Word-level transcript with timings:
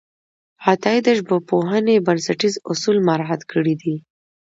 عطایي 0.71 0.99
د 1.03 1.09
ژبپوهنې 1.19 1.95
بنسټیز 2.05 2.55
اصول 2.71 2.97
مراعت 3.07 3.41
کړي 3.51 3.75
دي. 3.81 3.95